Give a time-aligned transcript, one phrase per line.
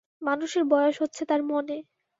[0.21, 1.77] মানুষের বয়স হচ্ছে তার মনে।